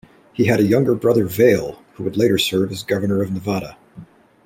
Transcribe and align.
He 0.33 0.45
had 0.45 0.59
a 0.59 0.63
younger 0.63 0.95
brother 0.95 1.25
Vail, 1.25 1.73
who 1.93 2.03
would 2.03 2.17
later 2.17 2.39
serve 2.39 2.71
as 2.71 2.81
Governor 2.81 3.21
of 3.21 3.31
Nevada. 3.31 3.77